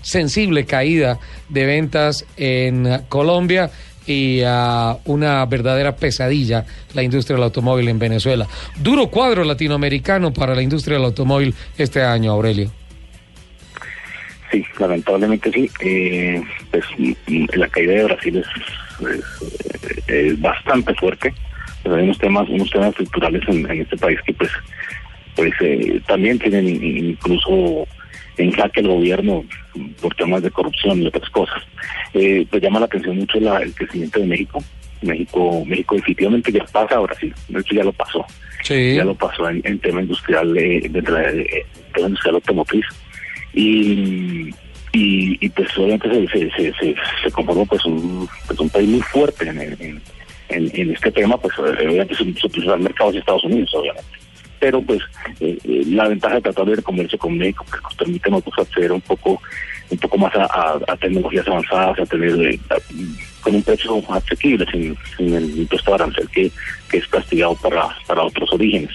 sensible 0.03 0.65
caída 0.65 1.19
de 1.49 1.65
ventas 1.65 2.25
en 2.37 3.03
Colombia 3.09 3.71
y 4.07 4.43
ah, 4.45 4.99
una 5.05 5.45
verdadera 5.47 5.97
pesadilla 5.97 6.65
la 6.95 7.03
industria 7.03 7.37
del 7.37 7.45
automóvil 7.45 7.89
en 7.89 7.99
Venezuela. 7.99 8.47
Duro 8.77 9.09
cuadro 9.09 9.45
latinoamericano 9.45 10.33
para 10.33 10.55
la 10.55 10.63
industria 10.63 10.97
del 10.97 11.07
automóvil 11.07 11.55
este 11.77 12.03
año, 12.03 12.33
Aurelio. 12.33 12.86
Sí, 14.51 14.65
lamentablemente 14.79 15.51
sí. 15.53 15.71
Eh, 15.81 16.43
pues 16.71 16.85
la 17.55 17.69
caída 17.69 17.95
de 17.95 18.05
Brasil 18.05 18.43
es, 18.99 20.41
bastante 20.41 20.95
fuerte, 20.95 21.35
pues 21.83 21.95
hay 21.95 22.05
unos 22.05 22.19
temas, 22.19 22.49
unos 22.49 22.71
temas 22.71 22.89
estructurales 22.91 23.43
en, 23.49 23.71
este 23.71 23.97
país 23.97 24.19
que 24.25 24.33
pues, 24.33 24.51
pues 25.35 25.53
eh, 25.61 26.01
también 26.07 26.39
tienen 26.39 26.67
incluso 26.67 27.87
en 28.39 28.53
jaque 28.53 28.81
el 28.81 28.89
gobierno 28.89 29.45
por 30.01 30.15
temas 30.15 30.43
de 30.43 30.51
corrupción 30.51 31.03
y 31.03 31.07
otras 31.07 31.29
cosas. 31.31 31.63
Eh, 32.15 32.47
pues 32.51 32.63
llama 32.63 32.81
la 32.81 32.87
atención 32.87 33.19
mucho 33.19 33.39
el 33.39 33.75
crecimiento 33.75 34.21
de 34.21 34.27
México. 34.27 34.63
México, 35.03 35.65
México 35.67 35.95
definitivamente 35.95 36.51
ya 36.51 36.65
pasa 36.65 36.97
a 36.97 37.01
Brasil, 37.01 37.35
de 37.49 37.61
hecho 37.61 37.75
ya 37.75 37.85
lo 37.85 37.93
pasó. 37.93 38.25
Ya 38.69 39.05
lo 39.05 39.15
pasó 39.15 39.49
en, 39.49 39.79
tema 39.79 40.01
industrial, 40.01 40.57
eh, 40.57 40.89
de, 40.89 41.03
tema 41.03 42.09
industrial 42.09 42.37
automotriz. 42.37 42.85
Y, 43.57 44.55
y, 44.93 45.49
pues 45.51 45.77
obviamente 45.77 46.29
se, 46.29 46.51
se, 46.53 46.95
se, 47.23 47.31
conformó 47.33 47.67
pues 47.67 47.85
un, 47.85 48.29
pues 48.47 48.61
un 48.61 48.71
país 48.71 48.89
muy 48.89 49.01
fuerte 49.01 49.49
en, 49.49 49.61
en, 49.61 50.01
en, 50.49 50.91
este 50.91 51.11
tema, 51.11 51.37
pues 51.39 51.59
obviamente 51.59 52.15
su, 52.15 52.25
su 52.35 52.49
principal 52.49 52.81
mercado 52.81 53.11
es 53.11 53.17
Estados 53.17 53.45
Unidos, 53.45 53.75
obviamente 53.75 54.17
pero 54.59 54.83
pues 54.83 55.01
eh, 55.41 55.59
eh, 55.65 55.83
la 55.87 56.09
ventaja 56.09 56.37
de 56.37 56.43
tratar 56.43 56.67
de 56.67 56.83
comercio 56.83 57.19
con 57.19 57.37
México 57.37 57.65
que 57.71 57.81
nos 57.83 57.95
permite 57.95 58.31
nosotros 58.31 58.67
acceder 58.67 58.93
un 58.93 59.01
poco 59.01 59.41
un 59.89 59.99
poco 59.99 60.19
más 60.19 60.33
a, 60.35 60.97
tecnologías 61.01 61.47
avanzadas, 61.47 62.01
a 62.01 62.07
tener 62.07 62.33
eh, 62.41 62.59
con 63.41 63.55
un 63.55 63.63
precio 63.63 64.03
asequible, 64.13 64.67
sin, 64.73 64.97
sin 65.17 65.33
el 65.33 65.59
impuesto 65.59 65.95
arancel 65.95 66.29
que, 66.31 66.51
que 66.91 66.99
es 66.99 67.07
castigado 67.07 67.55
para, 67.63 67.97
para 68.05 68.25
otros 68.25 68.53
orígenes. 68.53 68.91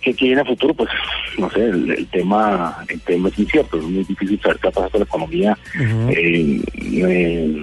¿Qué, 0.00 0.12
viene 0.12 0.40
a 0.40 0.44
futuro? 0.44 0.74
Pues 0.74 0.90
no 1.38 1.50
sé, 1.50 1.64
el, 1.64 2.06
tema 2.08 2.84
el 2.88 3.00
tema 3.00 3.28
es 3.28 3.38
incierto, 3.38 3.78
es 3.78 3.84
muy 3.84 4.04
difícil 4.04 4.40
saber 4.40 4.58
qué 4.58 4.70
pasa 4.70 4.88
con 4.88 5.00
la 5.00 5.06
economía. 5.06 5.58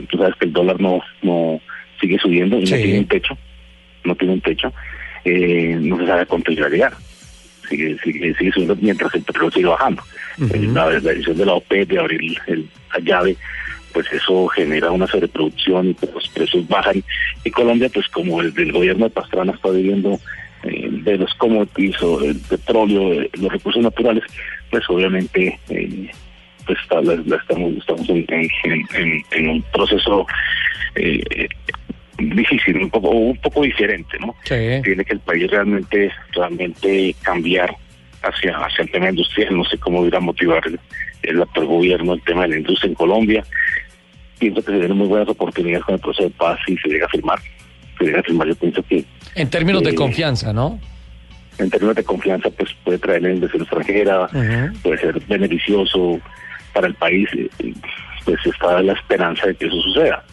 tú 0.10 0.17
sabes 0.17 0.36
que 0.39 0.46
el 0.46 0.53
dólar 0.53 0.79
no 0.79 1.01
no 1.22 1.60
sigue 2.00 2.17
subiendo 2.20 2.58
y 2.58 2.65
no 2.65 2.75
tiene 2.75 3.00
un 3.00 3.08
techo, 3.08 3.38
no 4.03 4.15
tiene 4.15 4.34
un 4.34 4.41
techo 4.41 4.74
eh, 5.25 5.77
no 5.79 5.98
se 5.98 6.08
sabe 6.08 6.25
cuánto 6.25 6.51
iba 6.51 6.67
a 6.67 6.70
llegar. 6.70 6.93
Sigue, 7.70 7.98
sigue, 8.03 8.36
sigue 8.36 8.51
subiendo 8.51 8.75
mientras 8.82 9.13
el 9.15 9.24
petróleo 9.24 9.51
sigue 9.51 9.67
bajando. 9.67 10.03
Eh, 10.53 10.67
la, 10.74 10.89
decisión 10.89 11.38
de 11.38 11.46
la 11.46 11.53
OPEP 11.53 11.89
de 11.89 12.00
abrir 12.00 12.38
la 12.48 13.00
llave, 13.00 13.38
pues 13.93 14.12
eso 14.12 14.48
genera 14.48 14.91
una 14.91 15.08
sobreproducción 15.08 15.89
y 15.89 15.93
pues 15.93 16.13
los 16.13 16.27
precios 16.29 16.67
bajan. 16.67 17.03
Y 17.43 17.51
Colombia, 17.51 17.89
pues 17.93 18.08
como 18.10 18.41
el 18.41 18.53
del 18.53 18.72
gobierno 18.72 19.05
de 19.05 19.12
Pastrana 19.12 19.53
está 19.53 19.70
viviendo 19.70 20.20
eh, 20.63 20.89
de 20.91 21.17
los 21.17 21.34
commodities 21.36 22.01
o 22.01 22.24
el 22.24 22.39
petróleo, 22.39 23.27
los 23.34 23.51
recursos 23.51 23.82
naturales, 23.82 24.24
pues 24.70 24.84
obviamente 24.89 25.60
pues 26.65 26.79
estamos, 26.82 27.20
estamos 27.77 28.10
en, 28.10 28.25
en, 28.29 29.24
en, 29.32 29.50
un 29.50 29.62
proceso 29.74 30.25
eh, 30.96 31.48
difícil, 32.17 32.77
un 32.77 32.89
poco, 32.89 33.10
un 33.10 33.38
poco 33.38 33.63
diferente, 33.63 34.17
¿no? 34.20 34.36
Tiene 34.84 35.05
que 35.05 35.13
el 35.13 35.20
país 35.20 35.50
realmente, 35.50 36.12
realmente 36.32 37.15
cambiar 37.22 37.75
hacia, 38.22 38.58
hacia 38.58 38.84
el 38.84 38.91
tema 38.91 39.10
industrial. 39.10 39.58
No 39.58 39.65
sé 39.65 39.77
cómo 39.77 40.05
irá 40.05 40.17
a 40.17 40.22
motivar 40.22 40.63
el, 41.24 41.41
actual 41.41 41.65
gobierno 41.67 42.13
el 42.13 42.22
tema 42.22 42.43
de 42.43 42.50
la 42.50 42.58
industria 42.58 42.89
en 42.89 42.96
Colombia. 42.96 43.43
Pienso 44.39 44.63
que 44.63 44.72
se 44.72 44.79
tienen 44.79 44.98
muy 44.98 45.08
buenas 45.08 45.29
oportunidades 45.29 45.86
con 45.86 45.96
el 45.96 46.01
proceso 46.01 46.29
de 46.29 46.36
paz 46.36 46.60
y 46.67 46.77
se 46.77 46.89
llega 46.89 47.05
a 47.05 47.10
firmar. 47.10 47.39
Se 48.04 48.10
llega 48.10 48.20
a 48.20 48.24
firmar, 48.24 48.48
yo 48.48 48.56
pienso 48.56 48.84
que. 48.84 49.06
En 49.36 49.50
términos 49.50 49.82
de 49.84 49.96
confianza, 49.96 50.52
¿no? 50.52 50.80
En 51.58 51.70
términos 51.70 51.96
de 51.96 52.04
confianza, 52.04 52.50
pues 52.50 52.72
puede 52.84 52.98
traer 52.98 53.22
la 53.22 53.32
inversión 53.32 53.62
extranjera, 53.62 54.28
puede 54.82 54.98
ser 54.98 55.20
beneficioso 55.28 56.20
para 56.74 56.88
el 56.88 56.96
país. 56.96 57.30
Eh, 57.34 57.74
pues 58.26 58.38
está 58.46 58.82
la 58.82 58.94
esperanza 58.94 59.48
de 59.48 59.56
que 59.56 59.68
eso 59.68 59.82
suceda. 59.82 60.24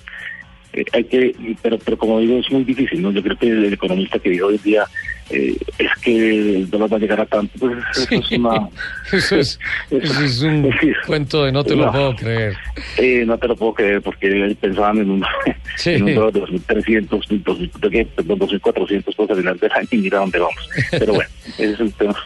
Eh, 0.73 0.85
hay 0.93 1.05
que, 1.05 1.35
pero, 1.63 1.79
pero 1.79 1.99
como 1.99 2.21
digo, 2.21 2.39
es 2.39 2.51
muy 2.51 2.65
difícil, 2.65 3.03
¿no? 3.03 3.11
Yo 3.11 3.23
creo 3.23 3.37
que 3.37 3.49
el 3.49 3.73
economista 3.73 4.19
que 4.19 4.31
dijo 4.31 4.47
hoy 4.47 4.59
día 4.59 4.85
eh, 5.31 5.57
es 5.79 5.91
que 6.03 6.57
el 6.57 6.71
dólar 6.71 6.93
va 6.93 6.97
a 6.97 7.01
llegar 7.01 7.21
a 7.21 7.27
tanto, 7.27 7.53
pues 7.59 7.79
eso 7.93 8.07
es 8.11 8.33
una... 8.33 8.69
eso, 9.13 9.37
es, 9.37 9.61
eso 9.91 10.25
es 10.25 10.43
un 10.43 10.71
cuento 11.07 11.45
de 11.45 11.53
no 11.53 11.63
te 11.65 11.77
lo 11.77 11.91
puedo 11.91 12.17
creer. 12.17 12.57
Eh, 12.97 13.25
no 13.25 13.39
te 13.39 13.49
lo 13.49 13.57
puedo 13.57 13.75
creer 13.75 14.03
porque 14.03 14.57
pensaban 14.61 14.99
en 14.99 15.11
un, 15.11 15.25
en 15.85 16.03
un 16.03 16.15
dólar 16.15 16.33
de 16.33 16.43
2.300, 16.43 17.43
2.400 17.45 19.15
pues 19.17 19.31
al 19.31 19.37
final 19.37 19.59
del 19.59 19.73
año 19.73 19.89
y 19.91 19.97
mira 19.99 20.19
dónde 20.19 20.39
vamos. 20.39 20.69
Pero 20.91 21.15
bueno, 21.15 21.31
ese 21.59 21.73
es 21.73 21.81
el 21.81 21.93
tema. 21.95 22.17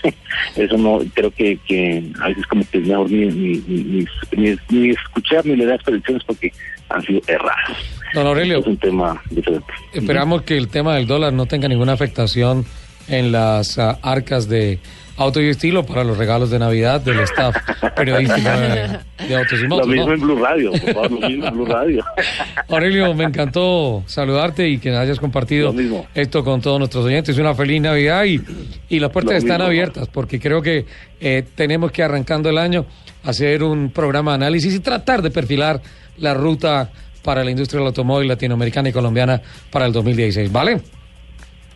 Eso 0.56 0.78
no, 0.78 1.00
creo 1.12 1.30
que, 1.30 1.58
que 1.66 2.04
a 2.20 2.28
veces 2.28 2.46
como 2.46 2.64
que 2.70 2.78
es 2.78 2.86
mejor 2.86 3.10
ni, 3.10 3.26
ni, 3.26 3.62
ni, 3.66 4.06
ni, 4.32 4.56
ni 4.70 4.90
escuchar 4.90 5.44
ni 5.44 5.56
le 5.56 5.66
das 5.66 5.82
predicciones 5.82 6.24
porque 6.24 6.52
han 6.94 7.02
sido 7.02 7.20
erradas. 7.26 7.76
Don 8.14 8.26
Aurelio, 8.26 8.58
es 8.58 8.66
un 8.66 8.76
tema 8.76 9.20
diferente. 9.30 9.72
Esperamos 9.92 10.42
que 10.42 10.56
el 10.56 10.68
tema 10.68 10.94
del 10.94 11.06
dólar 11.06 11.32
no 11.32 11.46
tenga 11.46 11.68
ninguna 11.68 11.92
afectación 11.92 12.64
en 13.08 13.32
las 13.32 13.78
ah, 13.78 13.98
arcas 14.02 14.48
de 14.48 14.78
auto 15.16 15.40
y 15.40 15.48
estilo 15.48 15.86
para 15.86 16.02
los 16.02 16.18
regalos 16.18 16.50
de 16.50 16.58
Navidad 16.58 17.00
del 17.00 17.20
staff 17.20 17.56
periodístico 17.96 18.48
de, 18.48 19.36
Autos 19.36 19.60
y 19.62 19.68
Motos. 19.68 19.86
Lo 19.86 19.92
mismo 19.92 20.12
en 20.12 20.20
Blue 20.20 20.36
Radio, 20.36 20.72
por 20.72 20.92
favor, 20.92 21.10
lo 21.12 21.28
mismo 21.28 21.46
en 21.46 21.54
Blue 21.54 21.66
Radio. 21.66 22.04
Aurelio, 22.68 23.14
me 23.14 23.24
encantó 23.24 24.02
saludarte 24.06 24.68
y 24.68 24.78
que 24.78 24.90
hayas 24.90 25.20
compartido 25.20 25.74
esto 26.14 26.44
con 26.44 26.60
todos 26.60 26.78
nuestros 26.78 27.04
oyentes. 27.04 27.38
Una 27.38 27.54
feliz 27.54 27.80
Navidad 27.80 28.24
y, 28.24 28.40
y 28.88 28.98
las 28.98 29.10
puertas 29.10 29.36
están 29.36 29.62
abiertas 29.62 30.08
porque 30.08 30.40
creo 30.40 30.62
que 30.62 30.84
eh, 31.20 31.44
tenemos 31.54 31.92
que 31.92 32.02
arrancando 32.02 32.48
el 32.50 32.58
año 32.58 32.86
hacer 33.22 33.62
un 33.62 33.90
programa 33.90 34.32
de 34.32 34.36
análisis 34.36 34.74
y 34.74 34.80
tratar 34.80 35.22
de 35.22 35.30
perfilar 35.30 35.80
la 36.18 36.34
ruta 36.34 36.90
para 37.22 37.42
la 37.42 37.50
industria 37.50 37.80
del 37.80 37.88
automóvil 37.88 38.28
latinoamericana 38.28 38.90
y 38.90 38.92
colombiana 38.92 39.40
para 39.70 39.86
el 39.86 39.92
2016, 39.92 40.52
¿vale? 40.52 40.80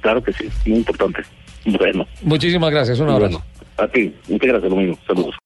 Claro 0.01 0.23
que 0.23 0.33
sí, 0.33 0.49
muy 0.67 0.79
importante. 0.79 1.23
Bueno. 1.65 2.07
Muchísimas 2.23 2.71
gracias, 2.71 3.01
un 3.01 3.09
abrazo. 3.11 3.43
a 3.77 3.89
ti, 3.89 4.15
muchas 4.29 4.49
gracias, 4.49 4.71
lo 4.71 4.77
mismo. 4.77 4.99
Saludos. 5.07 5.35